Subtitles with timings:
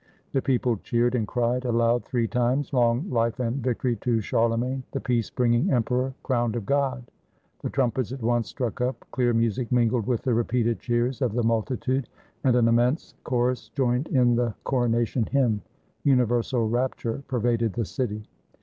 [0.31, 4.99] The people cheered, and cried aloud three times, "Long life and victory to Charlemagne, the
[4.99, 7.03] peace bringing Emperor, crowned of God!"
[7.61, 11.33] The trum pets at once struck up, clear music mingled with the repeated cheers of
[11.33, 12.09] the multitude,
[12.43, 15.61] and an immense cho rus joined in the coronation hymn.
[16.03, 18.23] Universal rapture pervaded the city.